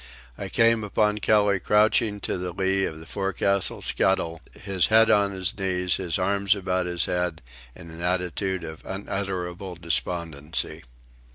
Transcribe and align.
I 0.35 0.49
came 0.49 0.83
upon 0.83 1.19
Kelly 1.19 1.59
crouching 1.59 2.19
to 2.21 2.35
the 2.35 2.53
lee 2.53 2.85
of 2.85 2.99
the 2.99 3.05
forecastle 3.05 3.83
scuttle, 3.83 4.41
his 4.59 4.87
head 4.87 5.11
on 5.11 5.29
his 5.31 5.55
knees, 5.55 5.97
his 5.97 6.17
arms 6.17 6.55
about 6.55 6.87
his 6.87 7.05
head, 7.05 7.43
in 7.75 7.91
an 7.91 8.01
attitude 8.01 8.63
of 8.63 8.83
unutterable 8.83 9.75
despondency. 9.75 10.83